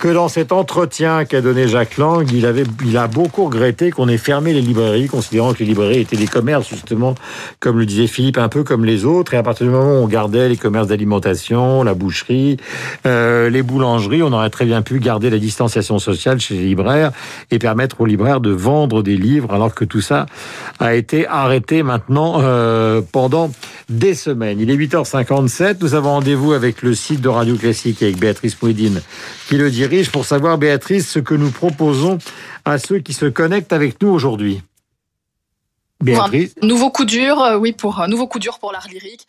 que 0.00 0.08
dans 0.08 0.28
cet 0.28 0.52
entretien 0.52 1.24
qu'a 1.24 1.40
donné 1.40 1.68
Jacques 1.68 1.98
Lang, 1.98 2.26
il 2.32 2.46
avait, 2.46 2.64
a 2.98 3.06
beaucoup 3.06 3.44
regretté 3.44 3.90
qu'on 3.90 4.08
ait 4.08 4.18
fermé 4.18 4.52
les 4.52 4.60
librairies, 4.60 5.06
considérant 5.06 5.54
que 5.54 5.60
les 5.60 5.66
librairies 5.66 6.00
étaient 6.00 6.16
des 6.16 6.26
commerces, 6.26 6.68
justement, 6.68 7.14
comme 7.60 7.78
le 7.78 7.86
disait 7.86 8.06
Philippe, 8.06 8.38
un 8.38 8.48
peu 8.48 8.64
comme 8.64 8.84
les 8.84 9.04
autres. 9.04 9.34
Et 9.34 9.36
à 9.36 9.42
partir 9.42 9.66
du 9.66 9.72
moment 9.72 10.00
où 10.00 10.04
on 10.04 10.08
gardait 10.08 10.48
les 10.48 10.56
commerces 10.56 10.88
d'alimentation, 10.88 11.82
la 11.82 11.94
boucherie, 11.94 12.58
euh, 13.06 13.48
les 13.50 13.62
boulangeries, 13.62 14.22
on 14.22 14.32
aurait 14.32 14.50
très 14.50 14.64
bien 14.64 14.82
pu 14.82 14.98
garder 14.98 15.30
la 15.30 15.38
distanciation 15.38 15.98
sociale 15.98 16.40
chez 16.40 16.54
les 16.54 16.64
libraires 16.64 17.12
et 17.50 17.58
permettre 17.58 18.00
aux 18.00 18.06
libraires 18.06 18.40
de 18.40 18.50
vendre 18.50 19.02
des 19.02 19.16
livres, 19.16 19.54
alors 19.54 19.74
que 19.74 19.84
tout 19.84 20.00
ça 20.00 20.26
a 20.78 20.94
été 20.94 21.26
arrêté 21.26 21.82
maintenant 21.82 22.40
euh, 22.40 23.00
pendant 23.12 23.50
des 23.88 24.14
semaines. 24.14 24.60
Il 24.60 24.70
est 24.70 24.76
8h57. 24.76 25.76
Nous 25.80 25.94
avons 25.94 26.10
rendez-vous 26.10 26.52
avec 26.52 26.82
le 26.82 26.94
site 26.94 27.20
de 27.20 27.28
Radio 27.28 27.56
Classique 27.56 28.02
avec 28.02 28.18
Béatrice 28.18 28.60
Mouidine 28.60 29.00
qui 29.48 29.56
le 29.56 29.70
dirige 29.70 30.10
pour 30.10 30.26
savoir, 30.26 30.58
Béatrice, 30.58 31.08
ce 31.08 31.18
que 31.18 31.34
nous 31.34 31.50
proposons 31.50 32.18
à 32.68 32.78
ceux 32.78 32.98
qui 32.98 33.14
se 33.14 33.26
connectent 33.26 33.72
avec 33.72 34.00
nous 34.02 34.08
aujourd'hui. 34.08 34.62
Béatrice. 36.00 36.54
nouveau 36.62 36.90
coup 36.90 37.04
dur, 37.04 37.40
euh, 37.40 37.56
oui, 37.56 37.72
pour 37.72 38.00
un 38.00 38.08
nouveau 38.08 38.28
coup 38.28 38.38
dur 38.38 38.58
pour 38.58 38.72
l'art 38.72 38.86
lyrique. 38.88 39.26